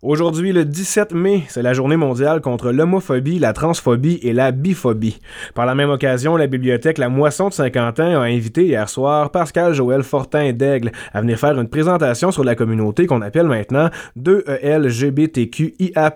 Aujourd'hui, 0.00 0.52
le 0.52 0.64
17 0.64 1.12
mai, 1.12 1.42
c'est 1.48 1.60
la 1.60 1.72
journée 1.72 1.96
mondiale 1.96 2.40
contre 2.40 2.70
l'homophobie, 2.70 3.40
la 3.40 3.52
transphobie 3.52 4.20
et 4.22 4.32
la 4.32 4.52
biphobie. 4.52 5.18
Par 5.56 5.66
la 5.66 5.74
même 5.74 5.90
occasion, 5.90 6.36
la 6.36 6.46
bibliothèque 6.46 6.98
La 6.98 7.08
Moisson 7.08 7.48
de 7.48 7.54
Saint-Quentin 7.54 8.16
a 8.16 8.20
invité 8.20 8.64
hier 8.64 8.88
soir 8.88 9.32
Pascal 9.32 9.74
Joël 9.74 10.04
Fortin 10.04 10.52
d'Aigle 10.52 10.92
à 11.12 11.20
venir 11.20 11.36
faire 11.36 11.58
une 11.58 11.68
présentation 11.68 12.30
sur 12.30 12.44
la 12.44 12.54
communauté 12.54 13.06
qu'on 13.06 13.22
appelle 13.22 13.48
maintenant 13.48 13.90
2ELGBTQIA+. 14.16 16.14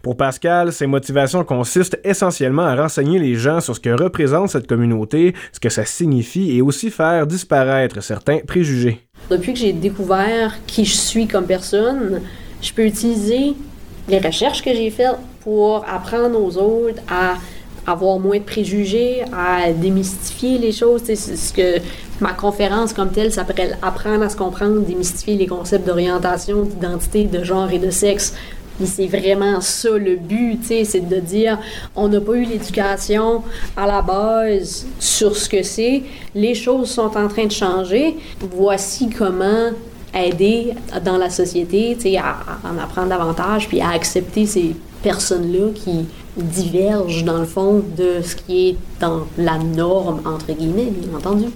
Pour 0.00 0.16
Pascal, 0.16 0.72
ses 0.72 0.86
motivations 0.86 1.42
consistent 1.42 1.98
essentiellement 2.04 2.62
à 2.62 2.76
renseigner 2.76 3.18
les 3.18 3.34
gens 3.34 3.60
sur 3.60 3.74
ce 3.74 3.80
que 3.80 3.90
représente 3.90 4.50
cette 4.50 4.68
communauté, 4.68 5.34
ce 5.50 5.58
que 5.58 5.70
ça 5.70 5.84
signifie 5.84 6.56
et 6.56 6.62
aussi 6.62 6.88
faire 6.88 7.26
disparaître 7.26 8.00
certains 8.00 8.38
préjugés. 8.46 9.00
Depuis 9.28 9.54
que 9.54 9.58
j'ai 9.58 9.72
découvert 9.72 10.54
qui 10.68 10.84
je 10.84 10.94
suis 10.94 11.26
comme 11.26 11.46
personne, 11.46 12.20
je 12.62 12.72
peux 12.72 12.86
utiliser 12.86 13.54
les 14.08 14.18
recherches 14.18 14.62
que 14.62 14.72
j'ai 14.72 14.90
faites 14.90 15.18
pour 15.42 15.84
apprendre 15.88 16.40
aux 16.40 16.56
autres 16.56 17.02
à 17.10 17.34
avoir 17.86 18.18
moins 18.18 18.38
de 18.38 18.44
préjugés, 18.44 19.22
à 19.32 19.72
démystifier 19.72 20.58
les 20.58 20.72
choses. 20.72 21.02
C'est 21.04 21.16
ce 21.16 21.52
que 21.52 21.78
ma 22.20 22.32
conférence 22.32 22.92
comme 22.92 23.10
telle 23.10 23.32
s'appelle 23.32 23.76
Apprendre 23.82 24.22
à 24.22 24.28
se 24.28 24.36
comprendre, 24.36 24.80
démystifier 24.80 25.36
les 25.36 25.46
concepts 25.46 25.86
d'orientation, 25.86 26.62
d'identité, 26.62 27.24
de 27.24 27.42
genre 27.42 27.70
et 27.72 27.80
de 27.80 27.90
sexe. 27.90 28.34
c'est 28.84 29.06
vraiment 29.06 29.60
ça 29.60 29.90
le 29.90 30.16
but, 30.16 30.60
c'est 30.62 31.08
de 31.08 31.18
dire 31.18 31.58
on 31.96 32.08
n'a 32.08 32.20
pas 32.20 32.34
eu 32.34 32.44
l'éducation 32.44 33.42
à 33.76 33.86
la 33.86 34.00
base 34.00 34.86
sur 35.00 35.36
ce 35.36 35.48
que 35.48 35.62
c'est, 35.62 36.02
les 36.34 36.54
choses 36.54 36.88
sont 36.90 37.16
en 37.16 37.28
train 37.28 37.46
de 37.46 37.52
changer, 37.52 38.16
voici 38.40 39.10
comment 39.10 39.70
aider 40.14 40.74
dans 41.04 41.16
la 41.16 41.30
société, 41.30 41.96
à, 42.18 42.30
à 42.30 42.70
en 42.70 42.78
apprendre 42.78 43.08
davantage, 43.08 43.68
puis 43.68 43.80
à 43.80 43.90
accepter 43.90 44.46
ces 44.46 44.76
personnes-là 45.02 45.70
qui 45.74 46.06
divergent 46.36 47.24
dans 47.24 47.38
le 47.38 47.44
fond 47.44 47.82
de 47.96 48.22
ce 48.22 48.36
qui 48.36 48.68
est 48.68 48.76
dans 49.00 49.26
la 49.36 49.58
norme, 49.58 50.20
entre 50.24 50.52
guillemets, 50.52 50.90
bien 50.90 51.16
entendu. 51.16 51.46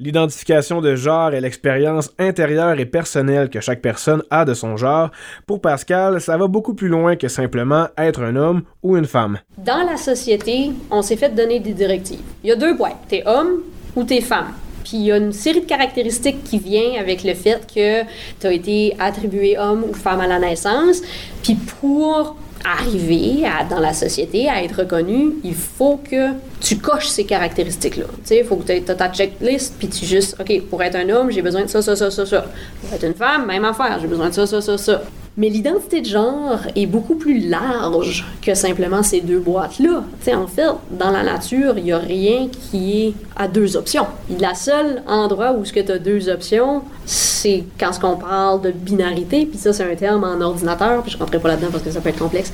L'identification 0.00 0.80
de 0.80 0.96
genre 0.96 1.34
est 1.34 1.40
l'expérience 1.40 2.10
intérieure 2.18 2.80
et 2.80 2.84
personnelle 2.84 3.48
que 3.48 3.60
chaque 3.60 3.80
personne 3.80 4.24
a 4.28 4.44
de 4.44 4.52
son 4.52 4.76
genre. 4.76 5.12
Pour 5.46 5.60
Pascal, 5.60 6.20
ça 6.20 6.36
va 6.36 6.48
beaucoup 6.48 6.74
plus 6.74 6.88
loin 6.88 7.14
que 7.14 7.28
simplement 7.28 7.86
être 7.96 8.20
un 8.20 8.34
homme 8.34 8.62
ou 8.82 8.96
une 8.96 9.04
femme. 9.04 9.38
Dans 9.56 9.86
la 9.88 9.96
société, 9.96 10.72
on 10.90 11.00
s'est 11.00 11.16
fait 11.16 11.32
donner 11.32 11.60
des 11.60 11.74
directives. 11.74 12.22
Il 12.42 12.48
y 12.48 12.52
a 12.52 12.56
deux 12.56 12.76
boîtes, 12.76 12.98
t'es 13.08 13.22
homme 13.24 13.60
ou 13.94 14.02
t'es 14.02 14.20
femme. 14.20 14.52
Puis 14.84 14.98
il 14.98 15.04
y 15.06 15.12
a 15.12 15.16
une 15.16 15.32
série 15.32 15.60
de 15.60 15.66
caractéristiques 15.66 16.44
qui 16.44 16.58
vient 16.58 17.00
avec 17.00 17.24
le 17.24 17.34
fait 17.34 17.60
que 17.66 18.02
tu 18.40 18.46
as 18.46 18.52
été 18.52 18.96
attribué 19.00 19.58
homme 19.58 19.84
ou 19.88 19.94
femme 19.94 20.20
à 20.20 20.26
la 20.26 20.38
naissance. 20.38 21.00
Puis 21.42 21.54
pour 21.54 22.36
arriver 22.64 23.44
dans 23.68 23.78
la 23.78 23.92
société, 23.92 24.48
à 24.48 24.62
être 24.62 24.80
reconnu, 24.80 25.34
il 25.44 25.54
faut 25.54 25.98
que 25.98 26.30
tu 26.60 26.78
coches 26.78 27.08
ces 27.08 27.24
caractéristiques-là. 27.24 28.06
Tu 28.06 28.20
sais, 28.24 28.38
il 28.38 28.44
faut 28.44 28.56
que 28.56 28.64
tu 28.64 28.72
aies 28.72 28.80
ta 28.80 29.08
checklist, 29.08 29.74
puis 29.78 29.88
tu 29.88 30.06
juste, 30.06 30.36
OK, 30.40 30.62
pour 30.70 30.82
être 30.82 30.96
un 30.96 31.08
homme, 31.10 31.30
j'ai 31.30 31.42
besoin 31.42 31.62
de 31.64 31.68
ça, 31.68 31.82
ça, 31.82 31.94
ça, 31.94 32.10
ça, 32.10 32.24
ça. 32.24 32.46
Pour 32.80 32.94
être 32.94 33.04
une 33.04 33.14
femme, 33.14 33.46
même 33.46 33.64
affaire, 33.64 33.98
j'ai 34.00 34.06
besoin 34.06 34.30
de 34.30 34.34
ça, 34.34 34.46
ça, 34.46 34.60
ça, 34.62 34.78
ça. 34.78 35.02
Mais 35.36 35.48
l'identité 35.48 36.00
de 36.00 36.06
genre 36.06 36.60
est 36.76 36.86
beaucoup 36.86 37.16
plus 37.16 37.48
large 37.48 38.24
que 38.40 38.54
simplement 38.54 39.02
ces 39.02 39.20
deux 39.20 39.40
boîtes-là. 39.40 40.04
En 40.32 40.46
fait, 40.46 40.68
dans 40.92 41.10
la 41.10 41.24
nature, 41.24 41.74
il 41.76 41.84
n'y 41.84 41.92
a 41.92 41.98
rien 41.98 42.48
qui 42.48 43.06
est 43.06 43.14
à 43.34 43.48
deux 43.48 43.76
options. 43.76 44.06
La 44.38 44.54
seule 44.54 45.02
endroit 45.08 45.52
où 45.52 45.64
ce 45.64 45.72
tu 45.72 45.90
as 45.90 45.98
deux 45.98 46.28
options, 46.28 46.82
c'est 47.04 47.64
quand 47.80 47.90
on 48.04 48.16
parle 48.16 48.62
de 48.62 48.70
binarité, 48.70 49.46
puis 49.46 49.58
ça, 49.58 49.72
c'est 49.72 49.90
un 49.90 49.96
terme 49.96 50.22
en 50.22 50.40
ordinateur, 50.40 51.02
puis 51.02 51.10
je 51.10 51.16
ne 51.16 51.22
rentrerai 51.22 51.40
pas 51.40 51.48
là-dedans 51.48 51.68
parce 51.72 51.82
que 51.82 51.90
ça 51.90 52.00
peut 52.00 52.10
être 52.10 52.18
complexe. 52.20 52.52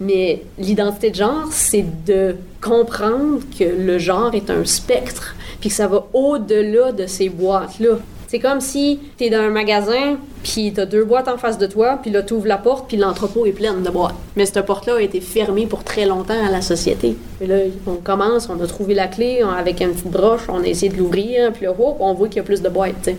Mais 0.00 0.42
l'identité 0.56 1.10
de 1.10 1.16
genre, 1.16 1.48
c'est 1.50 1.84
de 2.06 2.36
comprendre 2.62 3.40
que 3.58 3.64
le 3.64 3.98
genre 3.98 4.32
est 4.34 4.50
un 4.50 4.64
spectre, 4.64 5.34
puis 5.58 5.68
que 5.68 5.74
ça 5.74 5.88
va 5.88 6.06
au-delà 6.12 6.92
de 6.92 7.08
ces 7.08 7.28
boîtes-là. 7.28 7.98
C'est 8.28 8.38
comme 8.38 8.60
si 8.60 9.00
tu 9.18 9.24
es 9.24 9.30
dans 9.30 9.38
un 9.38 9.50
magasin, 9.50 10.16
puis 10.42 10.72
tu 10.74 10.80
as 10.80 10.86
deux 10.86 11.04
boîtes 11.04 11.28
en 11.28 11.36
face 11.36 11.58
de 11.58 11.66
toi, 11.66 11.98
puis 12.00 12.10
là, 12.10 12.22
tu 12.22 12.34
ouvres 12.34 12.46
la 12.46 12.58
porte, 12.58 12.88
puis 12.88 12.96
l'entrepôt 12.96 13.46
est 13.46 13.52
plein 13.52 13.74
de 13.74 13.90
boîtes. 13.90 14.14
Mais 14.36 14.46
cette 14.46 14.64
porte-là 14.66 14.96
a 14.96 15.00
été 15.00 15.20
fermée 15.20 15.66
pour 15.66 15.84
très 15.84 16.06
longtemps 16.06 16.44
à 16.44 16.50
la 16.50 16.60
société. 16.60 17.16
Et 17.40 17.46
là, 17.46 17.56
on 17.86 17.96
commence, 17.96 18.48
on 18.48 18.60
a 18.60 18.66
trouvé 18.66 18.94
la 18.94 19.06
clé, 19.06 19.42
avec 19.42 19.80
une 19.80 19.92
petite 19.92 20.10
broche, 20.10 20.42
on 20.48 20.62
a 20.62 20.66
essayé 20.66 20.90
de 20.90 20.98
l'ouvrir, 20.98 21.52
puis 21.52 21.64
là, 21.66 21.72
on 21.78 22.14
voit 22.14 22.28
qu'il 22.28 22.38
y 22.38 22.40
a 22.40 22.44
plus 22.44 22.62
de 22.62 22.68
boîtes, 22.68 23.10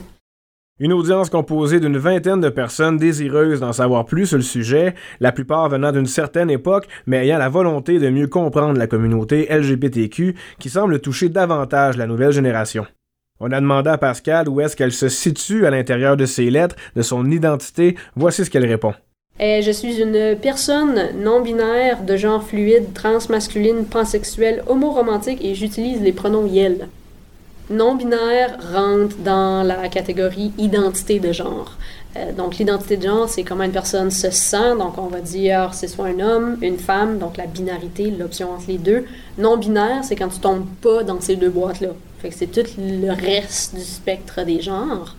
Une 0.80 0.92
audience 0.92 1.30
composée 1.30 1.80
d'une 1.80 1.98
vingtaine 1.98 2.42
de 2.42 2.50
personnes 2.50 2.98
désireuses 2.98 3.62
d'en 3.62 3.72
savoir 3.72 4.06
plus 4.06 4.26
sur 4.26 4.38
le 4.38 4.44
sujet, 4.44 4.94
la 5.22 5.32
plupart 5.32 5.70
venant 5.70 5.94
d'une 5.94 6.06
certaine 6.06 6.50
époque, 6.50 6.88
mais 7.08 7.26
ayant 7.26 7.38
la 7.38 7.48
volonté 7.48 8.00
de 8.00 8.10
mieux 8.10 8.28
comprendre 8.28 8.78
la 8.78 8.88
communauté 8.88 9.48
LGBTQ 9.50 10.36
qui 10.60 10.70
semble 10.70 11.00
toucher 11.00 11.30
davantage 11.30 11.96
la 11.96 12.08
nouvelle 12.08 12.32
génération. 12.32 12.86
On 13.42 13.52
a 13.52 13.60
demandé 13.60 13.90
à 13.90 13.98
Pascal 13.98 14.48
où 14.48 14.62
est-ce 14.62 14.78
qu'elle 14.78 14.94
se 14.94 15.10
situe 15.10 15.66
à 15.66 15.70
l'intérieur 15.70 16.16
de 16.16 16.26
ses 16.26 16.50
lettres, 16.50 16.78
de 16.96 17.02
son 17.02 17.30
identité. 17.30 17.98
Voici 18.16 18.46
ce 18.46 18.50
qu'elle 18.50 18.66
répond. 18.66 18.94
Euh, 19.42 19.62
je 19.62 19.72
suis 19.72 20.02
une 20.02 20.38
personne 20.42 21.10
non-binaire 21.22 22.04
de 22.04 22.16
genre 22.16 22.42
fluide, 22.42 22.94
transmasculine, 22.94 23.84
pansexuelle, 23.84 24.64
homoromantique 24.68 25.44
et 25.44 25.54
j'utilise 25.54 26.02
les 26.02 26.14
pronoms 26.14 26.46
YEL. 26.46 26.88
Non-binaire 27.70 28.58
rentre 28.74 29.18
dans 29.18 29.68
la 29.68 29.90
catégorie 29.90 30.54
identité 30.58 31.20
de 31.20 31.34
genre. 31.34 31.74
Euh, 32.16 32.32
donc, 32.32 32.58
l'identité 32.58 32.96
de 32.96 33.04
genre, 33.04 33.28
c'est 33.28 33.44
comment 33.44 33.66
une 33.66 33.74
personne 33.74 34.12
se 34.12 34.30
sent. 34.30 34.78
Donc, 34.80 34.98
on 34.98 35.08
va 35.08 35.20
dire 35.20 35.74
c'est 35.74 35.90
soit 35.90 36.06
un 36.06 36.22
homme, 36.22 36.58
une 36.62 36.78
femme, 36.78 37.20
donc 37.20 37.36
la 37.36 37.48
binarité, 37.48 38.12
l'option 38.12 38.54
entre 38.54 38.68
les 38.70 38.78
deux. 38.78 39.04
Non-binaire, 39.38 40.06
c'est 40.06 40.16
quand 40.16 40.30
tu 40.30 40.40
tombes 40.40 40.68
pas 40.82 41.04
dans 41.04 41.20
ces 41.20 41.36
deux 41.36 41.50
boîtes-là. 41.50 41.90
C'est 42.32 42.52
tout 42.52 42.66
le 42.78 43.12
reste 43.12 43.76
du 43.76 43.82
spectre 43.82 44.44
des 44.44 44.62
genres. 44.62 45.16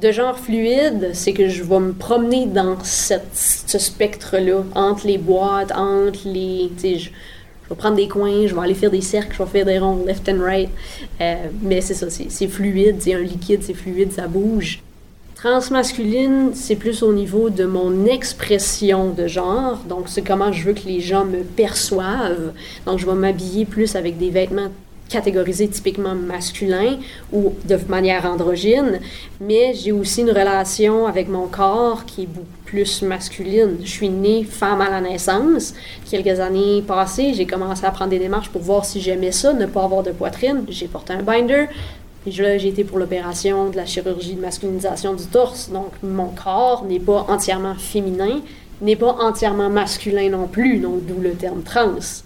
De 0.00 0.10
genre 0.10 0.38
fluide, 0.38 1.10
c'est 1.12 1.32
que 1.32 1.48
je 1.48 1.62
vais 1.62 1.78
me 1.78 1.92
promener 1.92 2.46
dans 2.46 2.76
ce 2.82 3.78
spectre-là, 3.78 4.64
entre 4.74 5.06
les 5.06 5.18
boîtes, 5.18 5.72
entre 5.72 6.26
les. 6.26 6.70
Je, 6.82 7.10
je 7.64 7.70
vais 7.70 7.76
prendre 7.76 7.96
des 7.96 8.08
coins, 8.08 8.46
je 8.46 8.54
vais 8.54 8.60
aller 8.60 8.74
faire 8.74 8.90
des 8.90 9.00
cercles, 9.00 9.34
je 9.38 9.42
vais 9.42 9.48
faire 9.48 9.64
des 9.64 9.78
ronds 9.78 10.04
left 10.04 10.28
and 10.28 10.42
right. 10.42 10.68
Euh, 11.20 11.34
mais 11.62 11.80
c'est 11.80 11.94
ça, 11.94 12.08
c'est 12.10 12.48
fluide, 12.48 12.96
c'est 13.00 13.14
un 13.14 13.20
liquide, 13.20 13.62
c'est 13.62 13.74
fluide, 13.74 14.12
ça 14.12 14.26
bouge. 14.26 14.80
Transmasculine, 15.34 16.52
c'est 16.54 16.76
plus 16.76 17.02
au 17.02 17.12
niveau 17.12 17.50
de 17.50 17.64
mon 17.64 18.06
expression 18.06 19.10
de 19.10 19.26
genre, 19.26 19.78
donc 19.88 20.08
c'est 20.08 20.22
comment 20.22 20.52
je 20.52 20.64
veux 20.64 20.72
que 20.72 20.86
les 20.86 21.00
gens 21.00 21.24
me 21.24 21.42
perçoivent. 21.42 22.52
Donc 22.86 22.98
je 22.98 23.06
vais 23.06 23.14
m'habiller 23.14 23.64
plus 23.64 23.96
avec 23.96 24.18
des 24.18 24.30
vêtements 24.30 24.70
catégorisés 25.08 25.68
typiquement 25.68 26.14
masculins 26.14 26.98
ou 27.32 27.52
de 27.66 27.78
manière 27.88 28.24
androgyne, 28.26 29.00
mais 29.40 29.74
j'ai 29.74 29.92
aussi 29.92 30.22
une 30.22 30.30
relation 30.30 31.06
avec 31.06 31.28
mon 31.28 31.46
corps 31.46 32.04
qui 32.04 32.22
est 32.22 32.26
beaucoup 32.26 32.46
plus 32.64 33.02
masculine. 33.02 33.76
Je 33.82 33.90
suis 33.90 34.08
née 34.08 34.44
femme 34.44 34.80
à 34.80 34.90
la 34.90 35.00
naissance. 35.00 35.74
Quelques 36.10 36.40
années 36.40 36.82
passées, 36.82 37.34
j'ai 37.34 37.46
commencé 37.46 37.84
à 37.84 37.90
prendre 37.90 38.10
des 38.10 38.18
démarches 38.18 38.48
pour 38.48 38.62
voir 38.62 38.84
si 38.84 39.00
j'aimais 39.00 39.32
ça, 39.32 39.52
ne 39.52 39.66
pas 39.66 39.84
avoir 39.84 40.02
de 40.02 40.10
poitrine. 40.10 40.64
J'ai 40.68 40.88
porté 40.88 41.12
un 41.12 41.22
binder, 41.22 41.66
j'ai 42.26 42.66
été 42.66 42.84
pour 42.84 42.98
l'opération 42.98 43.70
de 43.70 43.76
la 43.76 43.86
chirurgie 43.86 44.34
de 44.34 44.40
masculinisation 44.40 45.14
du 45.14 45.26
torse. 45.26 45.70
Donc, 45.70 45.92
mon 46.02 46.28
corps 46.28 46.84
n'est 46.84 46.98
pas 46.98 47.26
entièrement 47.28 47.74
féminin, 47.74 48.40
n'est 48.80 48.96
pas 48.96 49.12
entièrement 49.20 49.68
masculin 49.70 50.30
non 50.30 50.46
plus, 50.46 50.78
donc 50.78 51.04
d'où 51.06 51.20
le 51.20 51.34
terme 51.34 51.62
trans. 51.62 52.24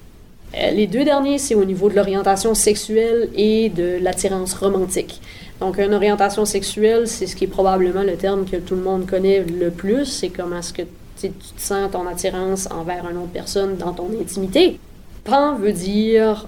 Euh, 0.55 0.71
les 0.71 0.87
deux 0.87 1.05
derniers, 1.05 1.39
c'est 1.39 1.55
au 1.55 1.65
niveau 1.65 1.91
de 1.91 1.97
l'orientation 1.97 2.55
sexuelle 2.55 3.29
et 3.37 3.69
de 3.69 3.99
l'attirance 4.01 4.55
romantique. 4.55 5.21
Donc, 5.61 5.79
une 5.79 5.95
orientation 5.95 6.45
sexuelle, 6.45 7.09
c'est 7.09 7.27
ce 7.27 7.37
qui 7.37 7.45
est 7.45 7.49
probablement 7.49 8.03
le 8.03 8.17
terme 8.17 8.45
que 8.45 8.57
tout 8.57 8.77
le 8.77 8.83
monde 8.83 9.07
connaît 9.07 9.43
le 9.43 9.71
plus. 9.71 10.07
C'est 10.07 10.29
comment 10.29 10.59
est-ce 10.59 10.73
que 10.73 10.83
tu 11.21 11.31
te 11.31 11.61
sens 11.61 11.91
ton 11.91 12.07
attirance 12.07 12.69
envers 12.71 13.09
une 13.11 13.17
autre 13.17 13.33
personne 13.33 13.77
dans 13.77 13.93
ton 13.93 14.09
intimité. 14.21 14.79
Pan 15.25 15.57
veut 15.57 15.73
dire 15.73 16.47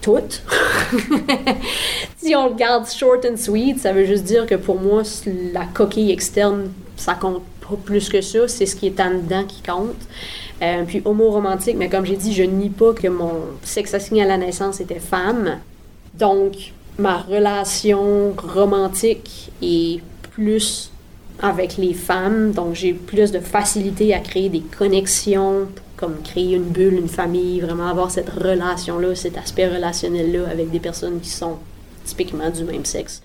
tout. 0.00 0.20
si 2.18 2.36
on 2.36 2.50
le 2.50 2.54
garde 2.54 2.88
short 2.88 3.24
and 3.24 3.36
sweet, 3.36 3.80
ça 3.80 3.92
veut 3.92 4.04
juste 4.04 4.24
dire 4.24 4.46
que 4.46 4.54
pour 4.54 4.80
moi, 4.80 5.02
la 5.52 5.64
coquille 5.64 6.12
externe, 6.12 6.70
ça 6.96 7.14
compte 7.14 7.42
pas 7.60 7.76
plus 7.84 8.08
que 8.08 8.20
ça. 8.20 8.46
C'est 8.46 8.66
ce 8.66 8.76
qui 8.76 8.86
est 8.86 9.00
en 9.00 9.14
dedans 9.14 9.44
qui 9.44 9.62
compte. 9.62 10.00
Euh, 10.64 10.84
puis 10.86 11.02
homo-romantique, 11.04 11.76
mais 11.76 11.90
comme 11.90 12.06
j'ai 12.06 12.16
dit, 12.16 12.32
je 12.32 12.42
nie 12.42 12.70
pas 12.70 12.94
que 12.94 13.08
mon 13.08 13.32
sexe 13.62 13.92
assigné 13.92 14.22
à 14.22 14.26
la 14.26 14.38
naissance 14.38 14.80
était 14.80 15.00
femme. 15.00 15.58
Donc, 16.14 16.72
ma 16.98 17.18
relation 17.18 18.32
romantique 18.38 19.50
est 19.62 20.00
plus 20.32 20.90
avec 21.42 21.76
les 21.76 21.92
femmes. 21.92 22.52
Donc, 22.52 22.74
j'ai 22.74 22.94
plus 22.94 23.30
de 23.30 23.40
facilité 23.40 24.14
à 24.14 24.20
créer 24.20 24.48
des 24.48 24.60
connexions 24.60 25.68
comme 25.96 26.22
créer 26.22 26.54
une 26.56 26.64
bulle, 26.64 26.94
une 26.94 27.08
famille, 27.08 27.60
vraiment 27.60 27.86
avoir 27.86 28.10
cette 28.10 28.28
relation-là, 28.28 29.14
cet 29.14 29.38
aspect 29.38 29.68
relationnel-là 29.68 30.48
avec 30.50 30.70
des 30.70 30.80
personnes 30.80 31.20
qui 31.20 31.30
sont 31.30 31.58
typiquement 32.04 32.50
du 32.50 32.64
même 32.64 32.84
sexe. 32.84 33.22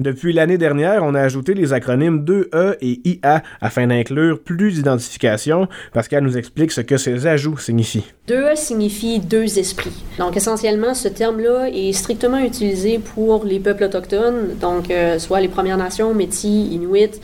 Depuis 0.00 0.32
l'année 0.32 0.56
dernière, 0.56 1.04
on 1.04 1.14
a 1.14 1.20
ajouté 1.20 1.52
les 1.52 1.74
acronymes 1.74 2.24
2E 2.24 2.76
et 2.80 3.00
IA 3.04 3.42
afin 3.60 3.86
d'inclure 3.86 4.40
plus 4.40 4.72
d'identification. 4.72 5.68
Pascal 5.92 6.24
nous 6.24 6.38
explique 6.38 6.72
ce 6.72 6.80
que 6.80 6.96
ces 6.96 7.26
ajouts 7.26 7.58
signifient. 7.58 8.06
2E 8.26 8.56
signifie 8.56 9.20
deux 9.20 9.58
esprits. 9.58 10.02
Donc 10.18 10.38
essentiellement, 10.38 10.94
ce 10.94 11.08
terme-là 11.08 11.68
est 11.68 11.92
strictement 11.92 12.38
utilisé 12.38 12.98
pour 12.98 13.44
les 13.44 13.60
peuples 13.60 13.84
autochtones, 13.84 14.56
donc 14.58 14.90
euh, 14.90 15.18
soit 15.18 15.42
les 15.42 15.48
Premières 15.48 15.76
Nations, 15.76 16.14
Métis, 16.14 16.72
Inuits. 16.72 17.20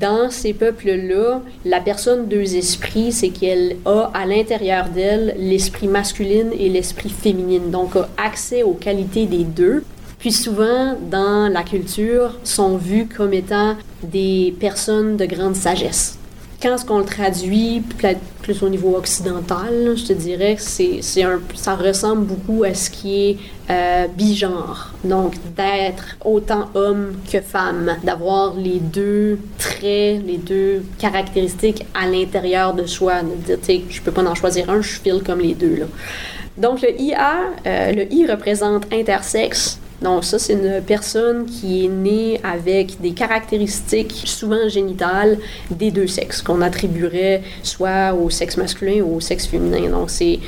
Dans 0.00 0.30
ces 0.30 0.52
peuples-là, 0.52 1.40
la 1.64 1.80
personne 1.80 2.28
deux 2.28 2.54
esprits, 2.54 3.10
c'est 3.10 3.30
qu'elle 3.30 3.78
a 3.84 4.12
à 4.14 4.26
l'intérieur 4.26 4.90
d'elle 4.90 5.34
l'esprit 5.38 5.88
masculin 5.88 6.50
et 6.56 6.68
l'esprit 6.68 7.10
féminin, 7.10 7.62
donc 7.68 7.96
a 7.96 8.08
accès 8.16 8.62
aux 8.62 8.74
qualités 8.74 9.26
des 9.26 9.42
deux 9.42 9.82
puis 10.26 10.32
souvent, 10.32 10.96
dans 11.08 11.46
la 11.46 11.62
culture, 11.62 12.36
sont 12.42 12.78
vus 12.78 13.06
comme 13.06 13.32
étant 13.32 13.76
des 14.02 14.52
personnes 14.58 15.16
de 15.16 15.24
grande 15.24 15.54
sagesse. 15.54 16.18
Quand 16.60 16.76
ce 16.78 16.84
qu'on 16.84 16.98
le 16.98 17.04
traduit 17.04 17.84
plus 18.42 18.60
au 18.64 18.68
niveau 18.68 18.96
occidental, 18.96 19.94
je 19.94 20.04
te 20.04 20.12
dirais 20.12 20.56
que 20.56 20.62
c'est, 20.62 21.00
ça 21.00 21.76
ressemble 21.76 22.24
beaucoup 22.24 22.64
à 22.64 22.74
ce 22.74 22.90
qui 22.90 23.22
est 23.22 23.36
euh, 23.70 24.08
bigenre. 24.08 24.94
Donc, 25.04 25.34
d'être 25.56 26.16
autant 26.24 26.70
homme 26.74 27.12
que 27.30 27.40
femme, 27.40 27.94
d'avoir 28.02 28.56
les 28.56 28.80
deux 28.80 29.38
traits, 29.58 30.26
les 30.26 30.38
deux 30.38 30.82
caractéristiques 30.98 31.86
à 31.94 32.08
l'intérieur 32.08 32.74
de 32.74 32.84
soi, 32.84 33.22
de 33.22 33.46
dire, 33.46 33.58
tu 33.60 33.66
sais, 33.66 33.82
je 33.88 34.02
peux 34.02 34.10
pas 34.10 34.24
en 34.24 34.34
choisir 34.34 34.70
un, 34.70 34.82
je 34.82 34.98
file 34.98 35.22
comme 35.24 35.38
les 35.38 35.54
deux. 35.54 35.86
Donc, 36.58 36.82
le 36.82 37.00
IA, 37.00 37.34
euh, 37.64 37.92
le 37.92 38.12
I 38.12 38.26
représente 38.26 38.92
intersexe, 38.92 39.78
donc 40.02 40.24
ça, 40.24 40.38
c'est 40.38 40.52
une 40.52 40.82
personne 40.82 41.46
qui 41.46 41.84
est 41.84 41.88
née 41.88 42.40
avec 42.44 43.00
des 43.00 43.12
caractéristiques 43.12 44.22
souvent 44.24 44.68
génitales 44.68 45.38
des 45.70 45.90
deux 45.90 46.06
sexes, 46.06 46.42
qu'on 46.42 46.60
attribuerait 46.60 47.42
soit 47.62 48.12
au 48.12 48.28
sexe 48.28 48.56
masculin 48.58 49.02
ou 49.02 49.16
au 49.16 49.20
sexe 49.20 49.46
féminin. 49.46 49.88
Donc 49.88 50.10
c'est, 50.10 50.38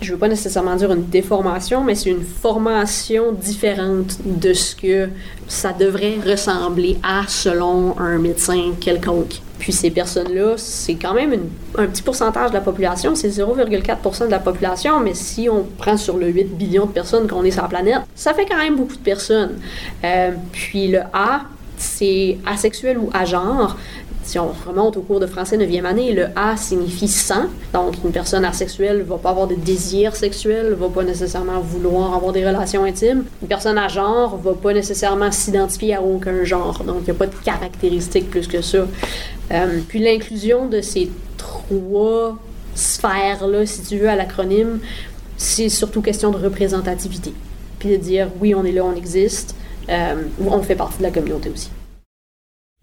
je 0.00 0.12
veux 0.12 0.18
pas 0.18 0.28
nécessairement 0.28 0.76
dire 0.76 0.92
une 0.92 1.06
déformation, 1.06 1.82
mais 1.82 1.94
c'est 1.94 2.10
une 2.10 2.22
formation 2.22 3.32
différente 3.32 4.18
de 4.24 4.52
ce 4.52 4.76
que 4.76 5.08
ça 5.48 5.72
devrait 5.72 6.16
ressembler 6.24 6.98
à 7.02 7.22
selon 7.26 7.98
un 7.98 8.18
médecin 8.18 8.72
quelconque. 8.80 9.40
Puis 9.58 9.72
ces 9.72 9.90
personnes-là, 9.90 10.54
c'est 10.58 10.96
quand 10.96 11.14
même 11.14 11.34
un 11.78 11.86
petit 11.86 12.02
pourcentage 12.02 12.50
de 12.50 12.54
la 12.54 12.60
population, 12.60 13.14
c'est 13.14 13.28
0,4% 13.28 14.26
de 14.26 14.30
la 14.30 14.38
population, 14.38 15.00
mais 15.00 15.14
si 15.14 15.48
on 15.48 15.64
prend 15.78 15.96
sur 15.96 16.18
le 16.18 16.28
8 16.28 16.56
billions 16.56 16.86
de 16.86 16.92
personnes 16.92 17.26
qu'on 17.26 17.42
est 17.44 17.50
sur 17.50 17.62
la 17.62 17.68
planète, 17.68 18.02
ça 18.14 18.34
fait 18.34 18.44
quand 18.44 18.58
même 18.58 18.76
beaucoup 18.76 18.96
de 18.96 19.02
personnes. 19.02 19.58
Euh, 20.04 20.32
puis 20.52 20.88
le 20.88 21.00
A, 21.12 21.42
c'est 21.78 22.38
asexuel 22.46 22.98
ou 22.98 23.08
agenre 23.14 23.76
si 24.26 24.40
on 24.40 24.48
remonte 24.66 24.96
au 24.96 25.02
cours 25.02 25.20
de 25.20 25.26
français 25.26 25.56
9e 25.56 25.84
année, 25.84 26.12
le 26.12 26.26
A 26.34 26.56
signifie 26.56 27.06
sans. 27.06 27.44
Donc, 27.72 27.94
une 28.04 28.10
personne 28.10 28.44
asexuelle 28.44 28.98
ne 28.98 29.02
va 29.04 29.18
pas 29.18 29.30
avoir 29.30 29.46
de 29.46 29.54
désir 29.54 30.16
sexuel, 30.16 30.70
ne 30.70 30.74
va 30.74 30.88
pas 30.88 31.04
nécessairement 31.04 31.60
vouloir 31.60 32.12
avoir 32.12 32.32
des 32.32 32.44
relations 32.44 32.82
intimes. 32.82 33.24
Une 33.40 33.46
personne 33.46 33.78
à 33.78 33.86
genre 33.86 34.36
va 34.36 34.54
pas 34.54 34.74
nécessairement 34.74 35.30
s'identifier 35.30 35.94
à 35.94 36.02
aucun 36.02 36.42
genre. 36.42 36.82
Donc, 36.82 36.96
il 37.02 37.04
n'y 37.04 37.10
a 37.10 37.14
pas 37.14 37.28
de 37.28 37.36
caractéristiques 37.44 38.28
plus 38.28 38.48
que 38.48 38.62
ça. 38.62 38.78
Euh, 39.52 39.80
puis, 39.86 40.00
l'inclusion 40.00 40.66
de 40.66 40.80
ces 40.80 41.08
trois 41.36 42.36
sphères-là, 42.74 43.64
si 43.64 43.82
tu 43.82 43.98
veux, 43.98 44.08
à 44.08 44.16
l'acronyme, 44.16 44.80
c'est 45.36 45.68
surtout 45.68 46.02
question 46.02 46.32
de 46.32 46.38
représentativité. 46.38 47.32
Puis 47.78 47.90
de 47.90 47.96
dire, 47.96 48.28
oui, 48.40 48.56
on 48.56 48.64
est 48.64 48.72
là, 48.72 48.84
on 48.84 48.96
existe, 48.96 49.54
euh, 49.88 50.22
on 50.44 50.62
fait 50.62 50.74
partie 50.74 50.98
de 50.98 51.04
la 51.04 51.12
communauté 51.12 51.48
aussi. 51.48 51.70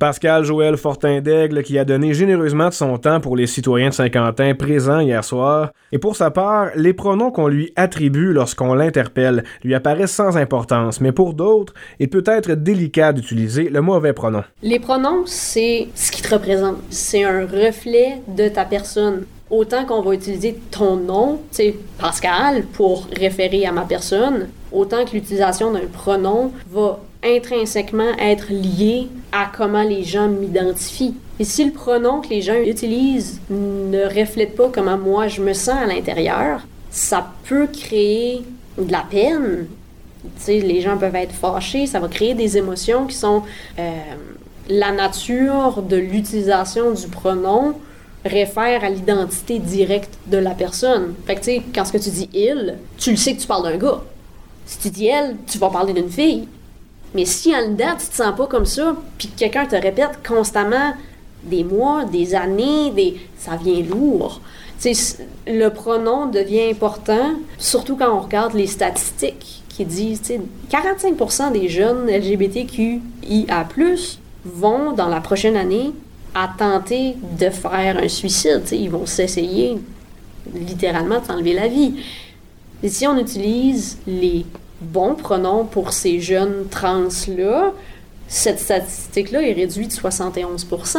Pascal 0.03 0.43
Joël 0.43 0.75
Fortin-Daigle 0.75 1.63
qui 1.63 1.79
a 1.79 1.85
donné 1.85 2.13
généreusement 2.13 2.67
de 2.67 2.73
son 2.73 2.97
temps 2.97 3.21
pour 3.21 3.37
les 3.37 3.47
citoyens 3.47 3.87
de 3.87 3.93
Saint-Quentin 3.93 4.53
présents 4.53 4.99
hier 4.99 5.23
soir. 5.23 5.71
Et 5.93 5.97
pour 5.97 6.17
sa 6.17 6.29
part, 6.29 6.71
les 6.75 6.91
pronoms 6.91 7.31
qu'on 7.31 7.47
lui 7.47 7.71
attribue 7.77 8.33
lorsqu'on 8.33 8.73
l'interpelle 8.73 9.45
lui 9.63 9.73
apparaissent 9.73 10.11
sans 10.11 10.35
importance, 10.35 10.99
mais 10.99 11.13
pour 11.13 11.33
d'autres, 11.33 11.73
il 12.01 12.09
peut 12.09 12.25
être 12.25 12.51
délicat 12.51 13.13
d'utiliser 13.13 13.69
le 13.69 13.79
mauvais 13.79 14.11
pronom. 14.11 14.43
Les 14.61 14.81
pronoms, 14.81 15.23
c'est 15.25 15.87
ce 15.95 16.11
qui 16.11 16.21
te 16.21 16.33
représente. 16.33 16.79
C'est 16.89 17.23
un 17.23 17.45
reflet 17.45 18.21
de 18.27 18.49
ta 18.49 18.65
personne 18.65 19.23
autant 19.49 19.85
qu'on 19.85 20.01
va 20.01 20.15
utiliser 20.15 20.59
ton 20.69 20.97
nom, 20.97 21.39
tu 21.55 21.75
Pascal, 21.97 22.63
pour 22.73 23.07
référer 23.17 23.65
à 23.65 23.71
ma 23.71 23.83
personne, 23.83 24.49
autant 24.73 25.05
que 25.05 25.11
l'utilisation 25.11 25.71
d'un 25.71 25.87
pronom 25.87 26.51
va 26.69 26.99
intrinsèquement 27.23 28.11
être 28.19 28.51
lié 28.51 29.07
à 29.31 29.49
comment 29.55 29.83
les 29.83 30.03
gens 30.03 30.27
m'identifient. 30.27 31.15
Et 31.39 31.43
si 31.43 31.65
le 31.65 31.71
pronom 31.71 32.21
que 32.21 32.29
les 32.29 32.41
gens 32.41 32.55
utilisent 32.55 33.41
ne 33.49 34.03
reflète 34.05 34.55
pas 34.55 34.69
comment 34.69 34.97
moi 34.97 35.27
je 35.27 35.41
me 35.41 35.53
sens 35.53 35.75
à 35.81 35.85
l'intérieur, 35.85 36.61
ça 36.89 37.31
peut 37.45 37.67
créer 37.67 38.43
de 38.77 38.91
la 38.91 39.03
peine. 39.09 39.67
sais, 40.37 40.59
les 40.59 40.81
gens 40.81 40.97
peuvent 40.97 41.15
être 41.15 41.33
fâchés, 41.33 41.87
ça 41.87 41.99
va 41.99 42.07
créer 42.07 42.33
des 42.33 42.57
émotions 42.57 43.07
qui 43.07 43.15
sont 43.15 43.43
euh, 43.79 43.91
la 44.69 44.91
nature 44.91 45.81
de 45.81 45.97
l'utilisation 45.97 46.91
du 46.91 47.07
pronom 47.07 47.73
réfère 48.25 48.83
à 48.83 48.89
l'identité 48.89 49.59
directe 49.59 50.17
de 50.27 50.37
la 50.37 50.51
personne. 50.51 51.13
Fait 51.25 51.35
que 51.35 51.39
tu 51.39 51.45
sais, 51.45 51.61
quand 51.73 51.85
ce 51.85 51.91
que 51.91 51.97
tu 51.97 52.09
dis 52.09 52.29
il, 52.33 52.77
tu 52.97 53.11
le 53.11 53.17
sais 53.17 53.35
que 53.35 53.41
tu 53.41 53.47
parles 53.47 53.63
d'un 53.63 53.77
gars. 53.77 54.01
Si 54.65 54.77
tu 54.79 54.89
dis 54.89 55.07
elle, 55.07 55.35
tu 55.45 55.57
vas 55.57 55.69
parler 55.69 55.93
d'une 55.93 56.09
fille. 56.09 56.47
Mais 57.13 57.25
si 57.25 57.55
en 57.55 57.69
dedans, 57.69 57.95
tu 57.99 58.07
te 58.07 58.15
sens 58.15 58.35
pas 58.35 58.47
comme 58.47 58.65
ça, 58.65 58.95
puis 59.17 59.27
que 59.27 59.37
quelqu'un 59.37 59.65
te 59.65 59.75
répète 59.75 60.19
constamment 60.27 60.93
des 61.43 61.63
mois, 61.63 62.05
des 62.05 62.35
années, 62.35 62.91
des... 62.91 63.17
ça 63.37 63.55
vient 63.55 63.81
lourd. 63.83 64.41
le 65.47 65.67
pronom 65.69 66.27
devient 66.27 66.69
important, 66.71 67.33
surtout 67.57 67.95
quand 67.95 68.15
on 68.15 68.21
regarde 68.21 68.53
les 68.53 68.67
statistiques 68.67 69.63
qui 69.69 69.85
disent 69.85 70.21
45% 70.71 71.51
des 71.51 71.67
jeunes 71.67 72.07
LGBTQIA, 72.07 73.67
vont, 74.45 74.91
dans 74.91 75.07
la 75.07 75.21
prochaine 75.21 75.55
année, 75.55 75.91
à 76.35 76.49
tenter 76.57 77.15
de 77.39 77.49
faire 77.49 77.97
un 77.97 78.07
suicide. 78.07 78.63
ils 78.71 78.89
vont 78.89 79.05
s'essayer 79.05 79.77
littéralement 80.53 81.19
de 81.19 81.25
s'enlever 81.25 81.53
la 81.53 81.67
vie. 81.67 81.95
Et 82.81 82.89
si 82.89 83.07
on 83.07 83.17
utilise 83.17 83.97
les 84.05 84.45
bons 84.83 85.15
pronoms 85.15 85.65
pour 85.65 85.93
ces 85.93 86.19
jeunes 86.19 86.67
trans-là, 86.69 87.71
cette 88.27 88.59
statistique-là 88.59 89.41
est 89.41 89.53
réduite 89.53 89.95
de 89.95 90.09
71% 90.09 90.97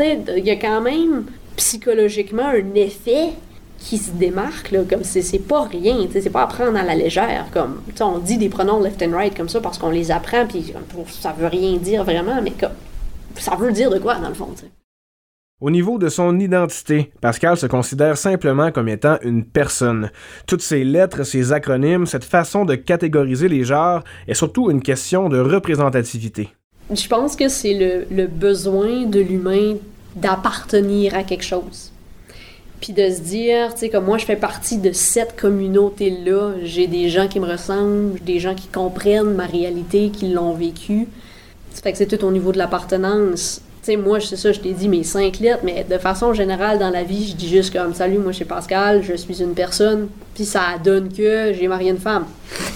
Il 0.00 0.44
y 0.44 0.50
a 0.50 0.56
quand 0.56 0.80
même 0.80 1.26
psychologiquement 1.56 2.48
un 2.48 2.74
effet 2.74 3.30
qui 3.78 3.98
se 3.98 4.10
démarque, 4.12 4.70
là, 4.70 4.80
comme 4.88 5.02
c'est 5.02 5.38
pas 5.40 5.64
rien, 5.64 6.06
c'est 6.12 6.30
pas 6.30 6.42
à 6.42 6.46
prendre 6.46 6.78
à 6.78 6.84
la 6.84 6.94
légère, 6.94 7.46
comme, 7.52 7.82
on 8.00 8.18
dit 8.18 8.38
des 8.38 8.48
pronoms 8.48 8.80
left 8.80 9.02
and 9.02 9.10
right 9.12 9.36
comme 9.36 9.48
ça 9.48 9.60
parce 9.60 9.78
qu'on 9.78 9.90
les 9.90 10.10
apprend, 10.10 10.46
puis 10.46 10.72
ça 11.20 11.34
veut 11.36 11.48
rien 11.48 11.76
dire 11.78 12.04
vraiment, 12.04 12.40
mais 12.42 12.52
comme, 12.52 12.70
ça 13.36 13.56
veut 13.56 13.72
dire 13.72 13.90
de 13.90 13.98
quoi, 13.98 14.16
dans 14.16 14.28
le 14.28 14.34
fond, 14.34 14.48
au 15.62 15.70
niveau 15.70 15.96
de 15.96 16.08
son 16.08 16.40
identité, 16.40 17.12
Pascal 17.20 17.56
se 17.56 17.66
considère 17.66 18.18
simplement 18.18 18.72
comme 18.72 18.88
étant 18.88 19.18
une 19.22 19.44
personne. 19.44 20.10
Toutes 20.48 20.60
ces 20.60 20.82
lettres, 20.82 21.22
ces 21.22 21.52
acronymes, 21.52 22.04
cette 22.04 22.24
façon 22.24 22.64
de 22.64 22.74
catégoriser 22.74 23.46
les 23.46 23.62
genres 23.62 24.02
est 24.26 24.34
surtout 24.34 24.72
une 24.72 24.82
question 24.82 25.28
de 25.28 25.38
représentativité. 25.38 26.48
Je 26.90 27.06
pense 27.06 27.36
que 27.36 27.48
c'est 27.48 28.04
le, 28.10 28.26
besoin 28.26 29.06
de 29.06 29.20
l'humain 29.20 29.76
d'appartenir 30.16 31.14
à 31.14 31.22
quelque 31.22 31.44
chose. 31.44 31.92
Puis 32.80 32.92
de 32.92 33.08
se 33.08 33.20
dire, 33.20 33.72
tu 33.72 33.80
sais, 33.80 33.88
comme 33.88 34.06
moi, 34.06 34.18
je 34.18 34.24
fais 34.24 34.34
partie 34.34 34.78
de 34.78 34.90
cette 34.90 35.40
communauté-là, 35.40 36.54
j'ai 36.64 36.88
des 36.88 37.08
gens 37.08 37.28
qui 37.28 37.38
me 37.38 37.46
ressemblent, 37.46 38.18
des 38.18 38.40
gens 38.40 38.56
qui 38.56 38.66
comprennent 38.66 39.34
ma 39.34 39.46
réalité, 39.46 40.10
qui 40.10 40.32
l'ont 40.32 40.54
vécu. 40.54 41.06
Ça 41.72 41.82
fait 41.82 41.92
que 41.92 41.98
c'est 41.98 42.08
tout 42.08 42.24
au 42.24 42.32
niveau 42.32 42.50
de 42.50 42.58
l'appartenance 42.58 43.62
sais, 43.82 43.96
moi, 43.96 44.20
c'est 44.20 44.36
ça, 44.36 44.52
je 44.52 44.60
t'ai 44.60 44.72
dit 44.72 44.88
mes 44.88 45.02
cinq 45.02 45.40
lettres, 45.40 45.62
mais 45.64 45.84
de 45.88 45.98
façon 45.98 46.32
générale, 46.32 46.78
dans 46.78 46.90
la 46.90 47.02
vie, 47.02 47.28
je 47.28 47.34
dis 47.34 47.48
juste 47.48 47.72
comme 47.72 47.94
Salut, 47.94 48.18
moi, 48.18 48.32
je 48.32 48.36
suis 48.36 48.44
Pascal, 48.44 49.02
je 49.02 49.14
suis 49.14 49.42
une 49.42 49.54
personne, 49.54 50.08
puis 50.34 50.44
ça 50.44 50.78
donne 50.82 51.12
que 51.12 51.52
j'ai 51.52 51.68
marié 51.68 51.90
une 51.90 51.98
femme. 51.98 52.26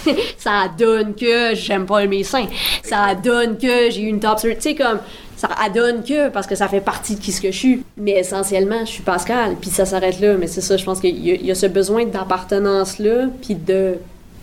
ça 0.38 0.64
donne 0.76 1.14
que 1.14 1.54
j'aime 1.54 1.86
pas 1.86 2.04
mes 2.06 2.24
seins. 2.24 2.46
Ça 2.82 3.14
donne 3.14 3.56
que 3.56 3.90
j'ai 3.90 4.02
eu 4.02 4.08
une 4.08 4.20
top 4.20 4.40
Tu 4.40 4.54
sais, 4.58 4.74
comme 4.74 4.98
ça 5.36 5.48
donne 5.72 6.02
que 6.02 6.30
parce 6.30 6.46
que 6.46 6.54
ça 6.54 6.66
fait 6.66 6.80
partie 6.80 7.16
de 7.16 7.20
qui 7.20 7.30
ce 7.30 7.40
que 7.40 7.52
je 7.52 7.56
suis. 7.56 7.84
Mais 7.96 8.12
essentiellement, 8.12 8.80
je 8.80 8.90
suis 8.90 9.02
Pascal, 9.02 9.56
puis 9.60 9.70
ça 9.70 9.84
s'arrête 9.84 10.20
là. 10.20 10.34
Mais 10.34 10.46
c'est 10.46 10.60
ça, 10.60 10.76
je 10.76 10.84
pense 10.84 11.00
qu'il 11.00 11.16
y, 11.16 11.46
y, 11.46 11.50
a 11.50 11.54
ce 11.54 11.66
besoin 11.66 12.04
d'appartenance-là, 12.04 13.26
puis 13.42 13.54
de. 13.54 13.94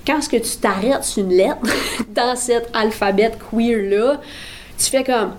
Quand 0.05 0.19
est-ce 0.19 0.29
que 0.29 0.37
tu 0.37 0.57
t'arrêtes 0.57 1.03
sur 1.03 1.23
une 1.23 1.31
lettre 1.31 1.61
dans 2.15 2.35
cet 2.35 2.69
alphabet 2.73 3.31
queer-là, 3.51 4.19
tu 4.77 4.85
fais 4.85 5.03
comme 5.03 5.31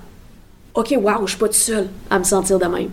OK, 0.75 0.95
wow, 1.01 1.27
je 1.27 1.31
suis 1.31 1.39
pas 1.39 1.49
tout 1.49 1.55
seul 1.55 1.89
à 2.11 2.19
me 2.19 2.25
sentir 2.25 2.59
de 2.59 2.67
même. 2.67 2.91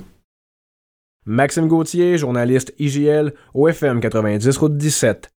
Maxime 1.26 1.68
Gauthier, 1.68 2.18
journaliste 2.18 2.74
IGL, 2.80 3.34
OFM 3.54 4.00
90, 4.00 4.58
route 4.58 4.78
17. 4.78 5.30